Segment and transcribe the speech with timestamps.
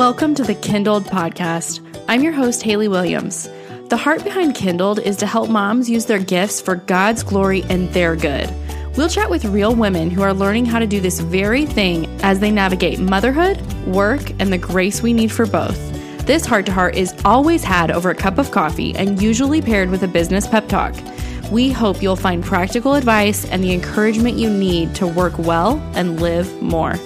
[0.00, 1.86] Welcome to the Kindled podcast.
[2.08, 3.50] I'm your host, Haley Williams.
[3.90, 7.86] The heart behind Kindled is to help moms use their gifts for God's glory and
[7.90, 8.50] their good.
[8.96, 12.40] We'll chat with real women who are learning how to do this very thing as
[12.40, 15.78] they navigate motherhood, work, and the grace we need for both.
[16.24, 19.90] This heart to heart is always had over a cup of coffee and usually paired
[19.90, 20.94] with a business pep talk.
[21.50, 26.22] We hope you'll find practical advice and the encouragement you need to work well and
[26.22, 26.98] live more.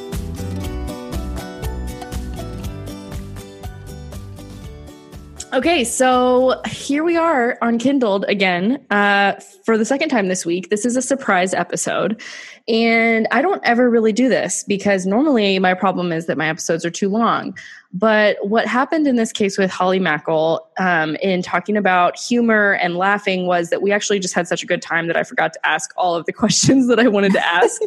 [5.55, 10.69] Okay, so here we are on Kindled again uh, for the second time this week.
[10.69, 12.21] This is a surprise episode.
[12.67, 16.85] And I don't ever really do this because normally my problem is that my episodes
[16.85, 17.57] are too long.
[17.97, 22.97] But what happened in this case with Holly Mackle um, in talking about humor and
[22.97, 25.65] laughing was that we actually just had such a good time that I forgot to
[25.65, 27.81] ask all of the questions that I wanted to ask.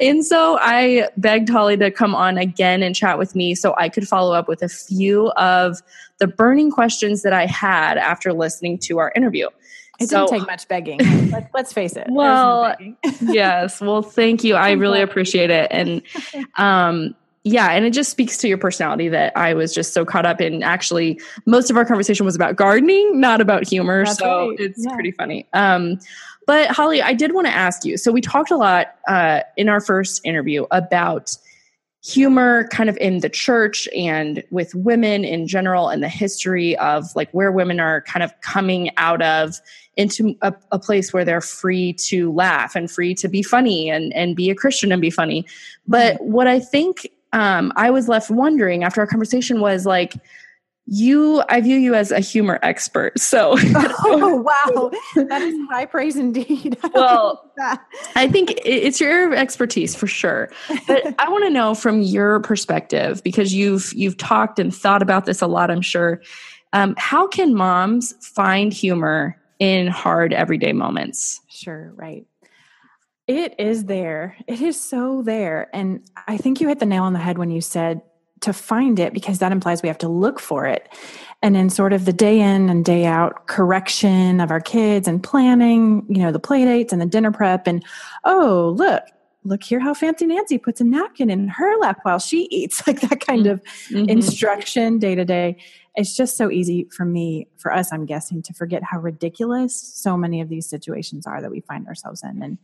[0.00, 3.88] and so I begged Holly to come on again and chat with me so I
[3.88, 5.82] could follow up with a few of
[6.18, 9.48] the burning questions that I had after listening to our interview.
[9.98, 10.98] It so, didn't take much begging.
[11.30, 12.06] Let's, let's face it.
[12.08, 13.80] Well, no yes.
[13.80, 14.54] Well, thank you.
[14.54, 15.66] I really appreciate it.
[15.72, 16.02] And
[16.56, 17.16] um,
[17.48, 20.40] yeah, and it just speaks to your personality that I was just so caught up
[20.40, 20.62] in.
[20.62, 24.04] Actually, most of our conversation was about gardening, not about humor.
[24.04, 24.60] That's so right.
[24.60, 24.92] it's yeah.
[24.92, 25.46] pretty funny.
[25.54, 25.98] Um,
[26.46, 27.96] but Holly, I did want to ask you.
[27.96, 31.36] So we talked a lot uh, in our first interview about
[32.04, 37.04] humor kind of in the church and with women in general and the history of
[37.16, 39.56] like where women are kind of coming out of
[39.96, 44.12] into a, a, place where they're free to laugh and free to be funny and,
[44.14, 45.44] and be a Christian and be funny.
[45.88, 46.32] But mm-hmm.
[46.32, 50.14] what I think um, I was left wondering after our conversation was like,
[50.90, 53.58] you i view you as a humor expert so.
[54.06, 54.90] Oh wow.
[55.16, 56.78] That is high praise indeed.
[56.94, 57.52] Well
[58.16, 60.48] i think it's your expertise for sure.
[60.86, 65.26] But i want to know from your perspective because you've you've talked and thought about
[65.26, 66.22] this a lot i'm sure
[66.72, 71.40] um, how can moms find humor in hard everyday moments?
[71.48, 72.26] Sure right
[73.28, 77.12] it is there it is so there and i think you hit the nail on
[77.12, 78.00] the head when you said
[78.40, 80.92] to find it because that implies we have to look for it.
[81.42, 85.22] And in sort of the day in and day out correction of our kids and
[85.22, 87.84] planning, you know, the play dates and the dinner prep and,
[88.24, 89.04] oh, look,
[89.48, 93.00] look here how fancy Nancy puts a napkin in her lap while she eats, like
[93.00, 94.08] that kind of mm-hmm.
[94.08, 95.56] instruction day to day.
[95.96, 100.16] It's just so easy for me, for us, I'm guessing, to forget how ridiculous so
[100.16, 102.40] many of these situations are that we find ourselves in.
[102.40, 102.58] And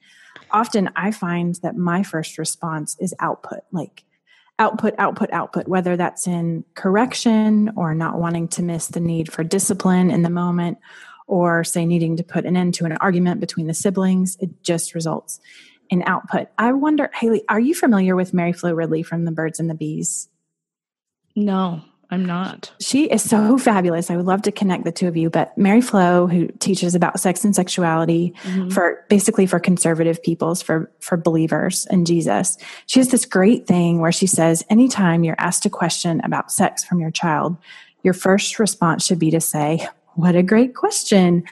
[0.53, 4.05] often I find that my first response is output, like,
[4.61, 9.43] output, output, output, whether that's in correction or not wanting to miss the need for
[9.43, 10.79] discipline in the moment,
[11.27, 14.95] or say needing to put an end to an argument between the siblings, it just
[14.95, 15.41] results
[15.91, 16.49] in output.
[16.59, 19.75] I wonder, Haley, are you familiar with Mary Flo Ridley from The Birds and the
[19.75, 20.29] Bees?
[21.37, 21.83] No.
[22.11, 22.71] I'm not.
[22.81, 24.11] She is so fabulous.
[24.11, 25.31] I would love to connect the two of you.
[25.31, 28.69] But Mary Flo, who teaches about sex and sexuality mm-hmm.
[28.69, 32.57] for basically for conservative peoples, for for believers in Jesus,
[32.87, 36.85] she has this great thing where she says, anytime you're asked a question about sex
[36.85, 37.57] from your child,
[38.03, 41.45] your first response should be to say, "What a great question!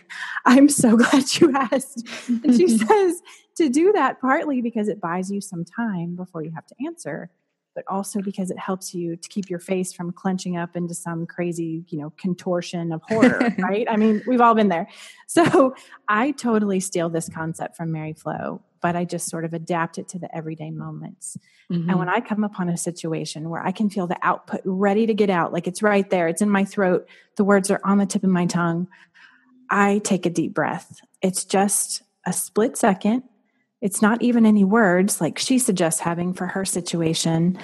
[0.45, 3.23] I'm so glad you asked." and she says
[3.56, 7.31] to do that partly because it buys you some time before you have to answer
[7.75, 11.27] but also because it helps you to keep your face from clenching up into some
[11.27, 13.87] crazy, you know, contortion of horror, right?
[13.89, 14.89] I mean, we've all been there.
[15.27, 15.75] So
[16.09, 20.09] I totally steal this concept from Mary Flo, but I just sort of adapt it
[20.09, 21.38] to the everyday moments.
[21.70, 21.88] Mm-hmm.
[21.88, 25.14] And when I come upon a situation where I can feel the output ready to
[25.14, 28.06] get out, like it's right there, it's in my throat, the words are on the
[28.06, 28.88] tip of my tongue,
[29.70, 31.00] I take a deep breath.
[31.23, 33.23] It's just a split second
[33.82, 37.58] it's not even any words like she suggests having for her situation.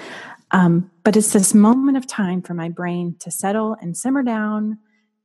[0.50, 4.78] Um, but it's this moment of time for my brain to settle and simmer down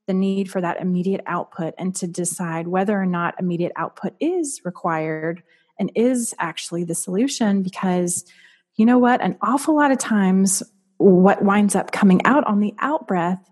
[0.05, 4.61] the need for that immediate output and to decide whether or not immediate output is
[4.63, 5.41] required
[5.79, 7.61] and is actually the solution.
[7.61, 8.25] Because
[8.75, 9.21] you know what?
[9.21, 10.63] An awful lot of times,
[10.97, 13.49] what winds up coming out on the out breath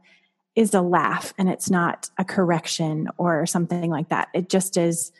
[0.55, 4.27] is a laugh and it's not a correction or something like that.
[4.33, 5.11] It just is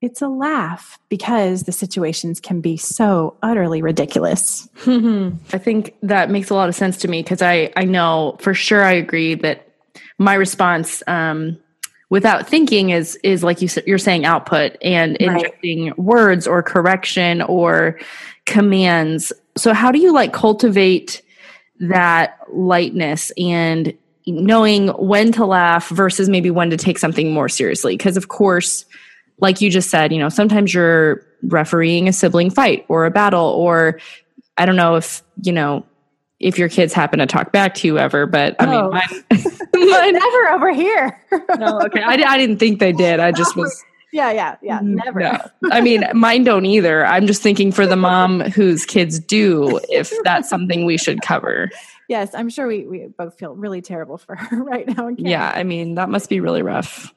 [0.00, 4.66] it's a laugh because the situations can be so utterly ridiculous.
[5.52, 8.54] I think that makes a lot of sense to me because I I know for
[8.54, 9.68] sure I agree that
[10.18, 11.58] my response um,
[12.10, 15.36] without thinking is is like you you're saying output and right.
[15.36, 17.98] injecting words or correction or
[18.44, 19.32] commands.
[19.56, 21.22] So how do you like cultivate
[21.80, 23.96] that lightness and
[24.26, 28.84] knowing when to laugh versus maybe when to take something more seriously because of course
[29.40, 33.46] like you just said, you know, sometimes you're refereeing a sibling fight or a battle
[33.46, 33.98] or
[34.56, 35.86] I don't know if, you know,
[36.40, 39.24] if your kids happen to talk back to you ever, but I mean, mine,
[39.90, 41.20] mine, never over here.
[41.58, 42.02] no, okay.
[42.02, 43.20] I, I didn't think they did.
[43.20, 43.84] I just was.
[44.12, 44.80] Yeah, yeah, yeah.
[44.80, 44.94] Mm-hmm.
[44.96, 45.20] Never.
[45.20, 45.38] No.
[45.70, 47.06] I mean, mine don't either.
[47.06, 51.70] I'm just thinking for the mom whose kids do, if that's something we should cover.
[52.08, 55.10] Yes, I'm sure we, we both feel really terrible for her right now.
[55.16, 57.14] Yeah, I mean, that must be really rough.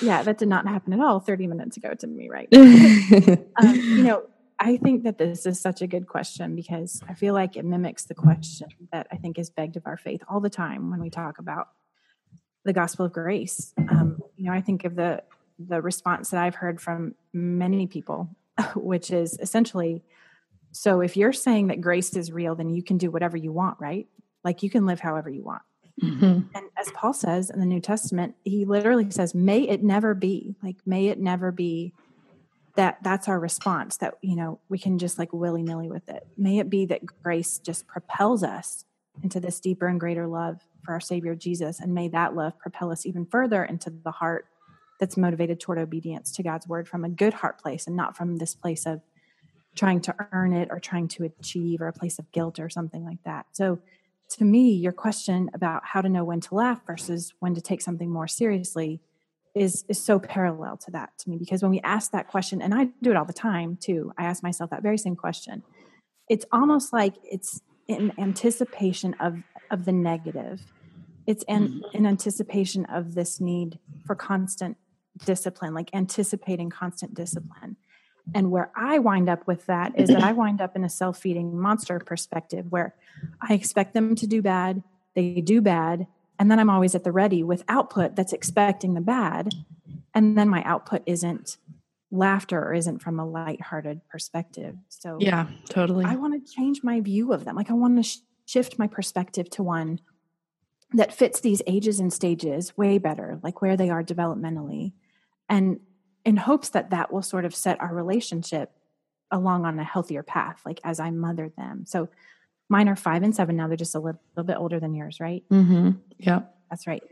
[0.00, 2.48] Yeah, that did not happen at all 30 minutes ago to me, right?
[2.54, 4.22] um, you know,
[4.62, 8.04] I think that this is such a good question because I feel like it mimics
[8.04, 11.08] the question that I think is begged of our faith all the time when we
[11.08, 11.68] talk about
[12.64, 13.72] the gospel of grace.
[13.78, 15.22] Um, you know, I think of the
[15.58, 18.28] the response that I've heard from many people,
[18.74, 20.02] which is essentially,
[20.72, 23.78] so if you're saying that grace is real, then you can do whatever you want,
[23.78, 24.08] right?
[24.44, 25.62] Like you can live however you want.
[26.02, 26.24] Mm-hmm.
[26.54, 30.54] And as Paul says in the New Testament, he literally says, "May it never be
[30.62, 31.94] like, may it never be
[32.76, 36.26] that that's our response that you know we can just like willy-nilly with it.
[36.36, 38.84] May it be that grace just propels us
[39.22, 42.90] into this deeper and greater love for our savior jesus and may that love propel
[42.90, 44.46] us even further into the heart
[44.98, 48.36] that's motivated toward obedience to god's word from a good heart place and not from
[48.36, 49.02] this place of
[49.74, 53.04] trying to earn it or trying to achieve or a place of guilt or something
[53.04, 53.46] like that.
[53.52, 53.78] So
[54.30, 57.80] to me your question about how to know when to laugh versus when to take
[57.80, 59.00] something more seriously
[59.54, 62.72] is is so parallel to that to me because when we ask that question and
[62.72, 65.62] i do it all the time too i ask myself that very same question.
[66.28, 70.60] It's almost like it's in anticipation of of the negative.
[71.26, 71.96] It's in, mm-hmm.
[71.96, 74.76] in anticipation of this need for constant
[75.24, 77.76] discipline like anticipating constant discipline.
[78.32, 81.58] And where i wind up with that is that i wind up in a self-feeding
[81.58, 82.94] monster perspective where
[83.42, 84.84] i expect them to do bad
[85.16, 86.06] they do bad
[86.40, 89.52] and then i'm always at the ready with output that's expecting the bad
[90.14, 91.56] and then my output isn't
[92.10, 94.76] laughter or isn't from a light-hearted perspective.
[94.88, 96.04] So yeah totally.
[96.04, 97.56] I want to change my view of them.
[97.56, 100.00] Like i want to sh- shift my perspective to one
[100.92, 104.92] that fits these ages and stages way better like where they are developmentally
[105.48, 105.78] and
[106.24, 108.72] in hopes that that will sort of set our relationship
[109.30, 111.84] along on a healthier path like as i mother them.
[111.86, 112.08] So
[112.70, 113.66] Mine are five and seven now.
[113.66, 115.42] They're just a little, little bit older than yours, right?
[115.50, 115.90] Mm-hmm.
[116.18, 117.02] Yeah, that's right.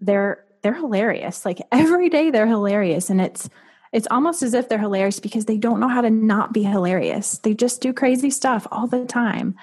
[0.00, 1.44] They're they're hilarious.
[1.44, 3.48] Like every day, they're hilarious, and it's
[3.92, 7.38] it's almost as if they're hilarious because they don't know how to not be hilarious.
[7.38, 9.54] They just do crazy stuff all the time.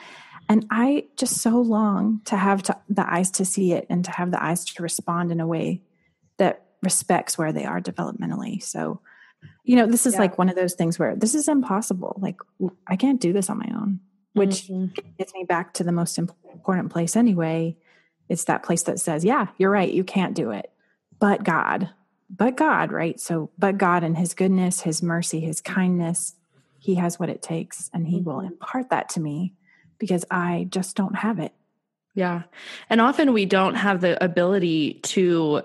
[0.47, 4.11] And I just so long to have to, the eyes to see it and to
[4.11, 5.81] have the eyes to respond in a way
[6.37, 8.61] that respects where they are developmentally.
[8.61, 9.01] So,
[9.63, 10.19] you know, this is yeah.
[10.19, 12.17] like one of those things where this is impossible.
[12.19, 12.37] Like,
[12.87, 13.99] I can't do this on my own
[14.35, 14.87] which mm-hmm.
[15.17, 17.75] gets me back to the most important place anyway.
[18.27, 20.71] It's that place that says, yeah, you're right, you can't do it.
[21.19, 21.89] But God,
[22.29, 23.19] but God, right?
[23.19, 26.35] So, but God and His goodness, His mercy, His kindness,
[26.77, 28.47] He has what it takes and He will mm-hmm.
[28.47, 29.53] impart that to me
[29.97, 31.53] because I just don't have it.
[32.13, 32.43] Yeah.
[32.89, 35.61] And often we don't have the ability to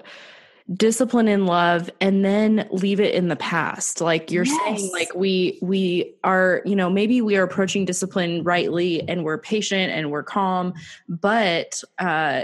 [0.75, 4.57] discipline in love and then leave it in the past like you're yes.
[4.65, 9.39] saying like we we are you know maybe we are approaching discipline rightly and we're
[9.39, 10.73] patient and we're calm
[11.09, 12.43] but uh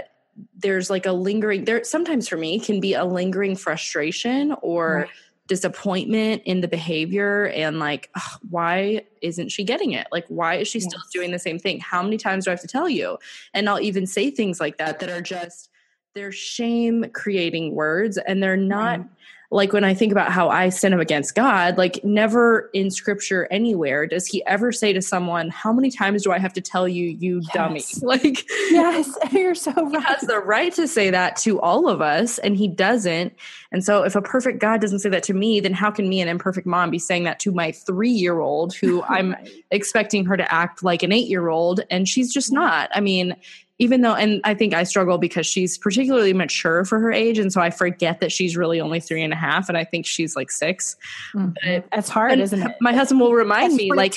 [0.57, 5.09] there's like a lingering there sometimes for me can be a lingering frustration or right.
[5.47, 10.67] disappointment in the behavior and like ugh, why isn't she getting it like why is
[10.67, 10.89] she yes.
[10.89, 13.17] still doing the same thing how many times do i have to tell you
[13.53, 15.69] and i'll even say things like that that are just
[16.17, 19.07] they're shame creating words and they're not mm.
[19.51, 24.07] like when I think about how I sin against God, like never in scripture anywhere
[24.07, 27.05] does he ever say to someone, How many times do I have to tell you,
[27.05, 27.53] you yes.
[27.53, 27.83] dummy?
[28.01, 29.91] Like, yes, you're so right.
[29.91, 33.33] He has the right to say that to all of us, and he doesn't.
[33.71, 36.21] And so, if a perfect God doesn't say that to me, then how can me,
[36.21, 39.35] an imperfect mom, be saying that to my three year old who I'm
[39.71, 41.81] expecting her to act like an eight year old?
[41.91, 42.89] And she's just not.
[42.93, 43.35] I mean,
[43.79, 47.37] even though and i think i struggle because she's particularly mature for her age.
[47.37, 50.05] And so i forget that she's really only three and a half and i think
[50.05, 50.95] she's like 6
[51.33, 51.79] mm-hmm.
[51.91, 52.75] it's hard isn't it?
[52.81, 54.15] my husband will remind me like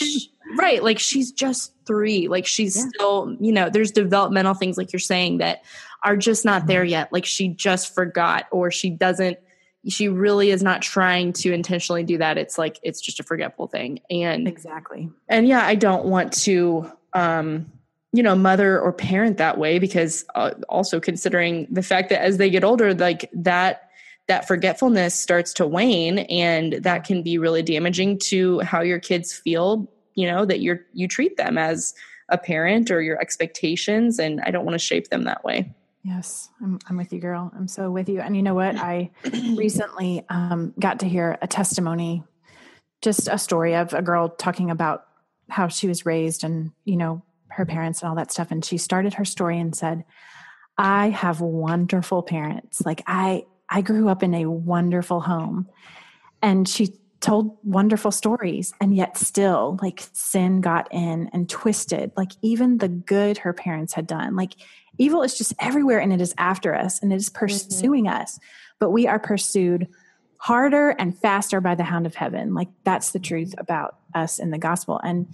[0.58, 2.28] right like she's just three.
[2.28, 2.84] Like she's yeah.
[2.94, 5.64] still you know there's developmental things like you're saying that
[6.04, 7.12] are just not there yet.
[7.12, 9.38] Like she just forgot or she doesn't
[9.88, 12.38] she really is not trying to intentionally do that.
[12.38, 14.00] It's like it's just a forgetful thing.
[14.08, 15.10] And exactly.
[15.28, 17.72] and yeah i don't want to um
[18.12, 22.38] you know mother or parent that way because uh, also considering the fact that as
[22.38, 23.90] they get older like that
[24.26, 29.32] that forgetfulness starts to wane and that can be really damaging to how your kids
[29.32, 31.94] feel you know that you're you treat them as
[32.28, 36.48] a parent or your expectations and i don't want to shape them that way Yes,
[36.62, 37.52] I'm, I'm with you, girl.
[37.54, 38.20] I'm so with you.
[38.20, 38.76] And you know what?
[38.76, 39.10] I
[39.54, 42.22] recently um, got to hear a testimony,
[43.02, 45.06] just a story of a girl talking about
[45.50, 47.22] how she was raised and, you know,
[47.60, 48.50] her parents and all that stuff.
[48.50, 50.04] And she started her story and said,
[50.76, 52.82] I have wonderful parents.
[52.84, 55.68] Like I, I grew up in a wonderful home.
[56.42, 62.32] And she told wonderful stories and yet still like sin got in and twisted like
[62.40, 64.54] even the good her parents had done like
[64.96, 67.40] evil is just everywhere and it is after us and it is mm-hmm.
[67.40, 68.22] pursuing mm-hmm.
[68.22, 68.38] us
[68.78, 69.86] but we are pursued
[70.38, 74.50] harder and faster by the hound of heaven like that's the truth about us in
[74.50, 75.26] the gospel and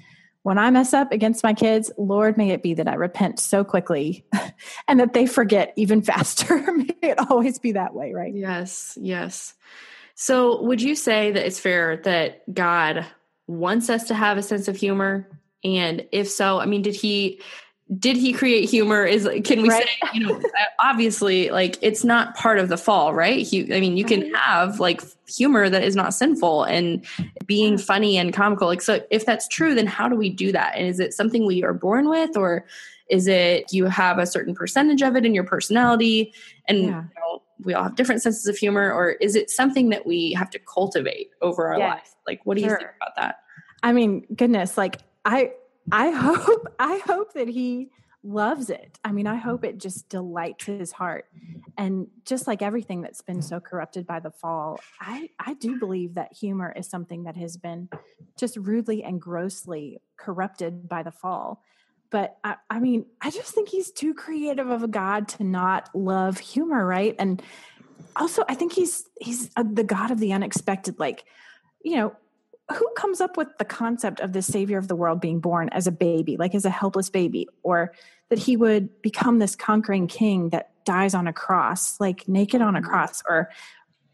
[0.47, 3.65] when i mess up against my kids lord may it be that i repent so
[3.65, 4.25] quickly
[4.89, 6.61] and that they forget even faster.
[6.73, 8.35] May it always be that way right?
[8.35, 9.55] Yes yes.
[10.19, 13.05] So, would you say that it's fair that God
[13.47, 15.29] wants us to have a sense of humor?
[15.63, 17.43] And if so, I mean, did he
[17.99, 19.85] did he create humor is can we right.
[19.85, 20.41] say you know
[20.81, 23.47] obviously like it's not part of the fall right?
[23.47, 24.35] He, i mean you can mm-hmm.
[24.35, 27.05] have like humor that is not sinful and
[27.47, 28.67] being funny and comical.
[28.67, 30.75] Like so if that's true then how do we do that?
[30.77, 32.67] And is it something we are born with or
[33.09, 36.35] is it you have a certain percentage of it in your personality?
[36.67, 36.87] And yeah.
[36.87, 40.33] you know, we all have different senses of humor or is it something that we
[40.33, 42.17] have to cultivate over our life?
[42.27, 42.71] Like what do sure.
[42.73, 43.43] you think about that?
[43.85, 45.53] I mean goodness like i
[45.93, 47.91] i hope i hope that he
[48.23, 51.27] loves it i mean i hope it just delights his heart
[51.79, 56.15] and just like everything that's been so corrupted by the fall i i do believe
[56.15, 57.89] that humor is something that has been
[58.37, 61.63] just rudely and grossly corrupted by the fall
[62.11, 65.91] but I, I, mean, I just think he's too creative of a God to not
[65.95, 67.15] love humor, right?
[67.19, 67.43] And
[68.15, 70.99] also, I think he's he's a, the God of the unexpected.
[70.99, 71.25] Like,
[71.83, 72.17] you know,
[72.75, 75.87] who comes up with the concept of the Savior of the world being born as
[75.87, 77.93] a baby, like as a helpless baby, or
[78.29, 82.75] that he would become this conquering king that dies on a cross, like naked on
[82.75, 82.91] a mm-hmm.
[82.91, 83.51] cross, or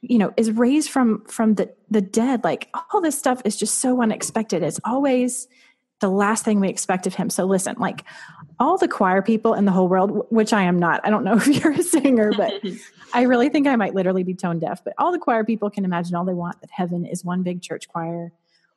[0.03, 3.79] you know is raised from from the the dead like all this stuff is just
[3.79, 5.47] so unexpected it's always
[6.03, 7.31] the last thing we expect of him.
[7.31, 8.05] So listen, like
[8.61, 11.01] all the choir people in the whole world, which I am not.
[11.05, 12.53] I don't know if you're a singer, but
[13.15, 14.85] I really think I might literally be tone deaf.
[14.85, 17.63] But all the choir people can imagine all they want that heaven is one big
[17.63, 18.33] church choir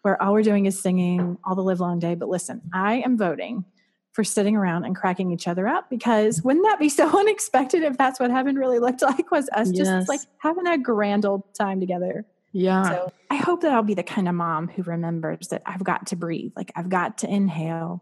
[0.06, 2.14] where all we're doing is singing all the live long day.
[2.14, 3.66] But listen, I am voting
[4.12, 7.98] for sitting around and cracking each other up because wouldn't that be so unexpected if
[7.98, 9.88] that's what heaven really looked like was us yes.
[9.88, 12.90] just like having a grand old time together yeah.
[12.90, 16.08] So I hope that I'll be the kind of mom who remembers that I've got
[16.08, 16.54] to breathe.
[16.56, 18.02] Like I've got to inhale,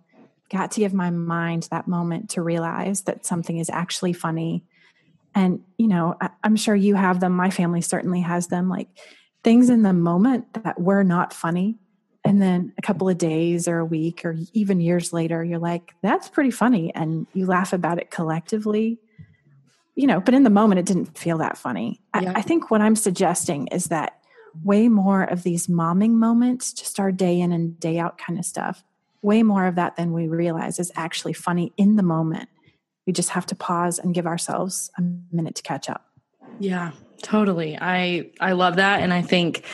[0.52, 4.64] got to give my mind that moment to realize that something is actually funny.
[5.34, 7.34] And, you know, I, I'm sure you have them.
[7.34, 8.70] My family certainly has them.
[8.70, 8.90] Like
[9.44, 11.80] things in the moment that were not funny.
[12.26, 15.94] And then a couple of days or a week or even years later, you're like,
[16.02, 16.94] that's pretty funny.
[16.96, 19.00] And you laugh about it collectively
[19.96, 22.02] you know, but in the moment, it didn't feel that funny.
[22.20, 22.34] Yeah.
[22.36, 24.20] I, I, think what I'm suggesting is that
[24.64, 28.46] way more of these momming moments, just our day in and day out kind of
[28.46, 28.84] stuff.
[29.22, 32.50] Way more of that than we realize is actually funny in the moment.
[33.06, 36.06] We just have to pause and give ourselves a minute to catch up.
[36.60, 37.78] Yeah, totally.
[37.80, 39.66] I I love that, and I think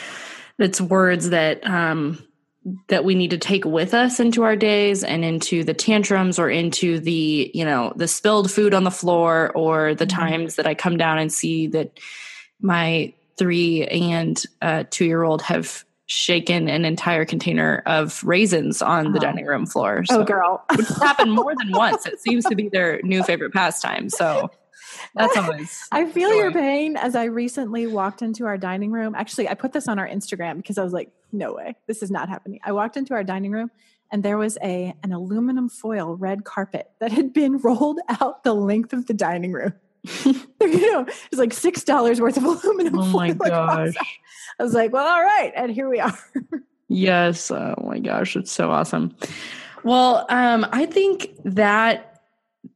[0.58, 2.24] it's words that um,
[2.88, 6.50] that we need to take with us into our days and into the tantrums or
[6.50, 10.20] into the you know the spilled food on the floor or the mm-hmm.
[10.20, 11.98] times that I come down and see that
[12.60, 19.06] my three and uh, two year old have shaken an entire container of raisins on
[19.06, 19.12] oh.
[19.12, 20.04] the dining room floor.
[20.04, 20.64] So, oh, girl.
[20.76, 22.04] which happened more than once.
[22.04, 24.10] It seems to be their new favorite pastime.
[24.10, 24.50] So
[25.14, 25.86] that's always.
[25.92, 26.36] I feel joy.
[26.36, 29.14] your pain as I recently walked into our dining room.
[29.14, 32.10] Actually, I put this on our Instagram because I was like, no way, this is
[32.10, 32.60] not happening.
[32.64, 33.70] I walked into our dining room
[34.10, 38.54] and there was a an aluminum foil red carpet that had been rolled out the
[38.54, 39.74] length of the dining room.
[40.24, 42.98] you know, it's like six dollars worth of aluminum.
[42.98, 43.94] Oh my gosh!
[44.58, 46.18] I was like, well, all right, and here we are.
[46.88, 47.50] yes.
[47.50, 49.14] Oh my gosh, it's so awesome.
[49.84, 52.22] Well, um, I think that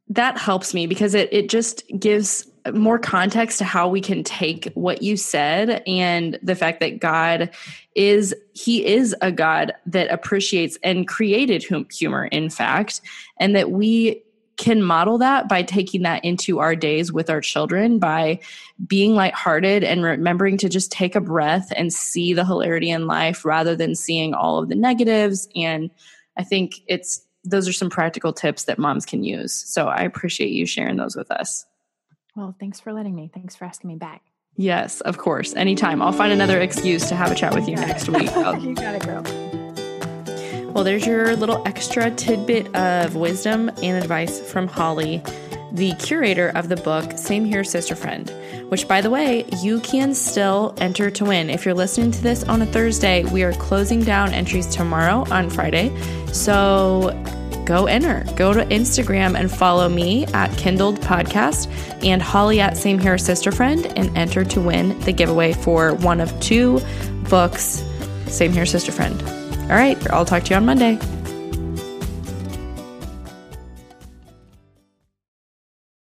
[0.08, 4.72] that helps me because it it just gives more context to how we can take
[4.74, 7.50] what you said and the fact that God
[7.94, 13.00] is he is a God that appreciates and created humor in fact
[13.38, 14.22] and that we
[14.56, 18.38] can model that by taking that into our days with our children by
[18.86, 23.44] being lighthearted and remembering to just take a breath and see the hilarity in life
[23.44, 25.48] rather than seeing all of the negatives.
[25.54, 25.90] And
[26.36, 29.52] i think it's those are some practical tips that moms can use.
[29.52, 31.66] So i appreciate you sharing those with us
[32.36, 33.30] well thanks for letting me.
[33.32, 34.22] Thanks for asking me back.
[34.56, 35.54] Yes of course.
[35.54, 36.02] Anytime.
[36.02, 38.30] I'll find another excuse to have a chat with you next week.
[38.60, 39.54] You got it girl.
[40.74, 45.22] Well, there's your little extra tidbit of wisdom and advice from Holly,
[45.70, 48.28] the curator of the book Same Here Sister Friend,
[48.70, 51.48] which, by the way, you can still enter to win.
[51.48, 55.48] If you're listening to this on a Thursday, we are closing down entries tomorrow on
[55.48, 55.96] Friday.
[56.32, 57.10] So
[57.64, 58.24] go enter.
[58.36, 61.68] Go to Instagram and follow me at Kindled Podcast
[62.04, 66.20] and Holly at Same Here Sister Friend and enter to win the giveaway for one
[66.20, 66.80] of two
[67.28, 67.84] books,
[68.26, 69.20] Same Here Sister Friend.
[69.62, 70.98] All right, I'll talk to you on Monday.